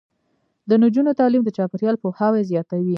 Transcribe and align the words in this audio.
د 0.69 0.71
نجونو 0.83 1.11
تعلیم 1.19 1.41
د 1.43 1.49
چاپیریال 1.57 1.95
پوهاوی 2.03 2.41
زیاتوي. 2.51 2.89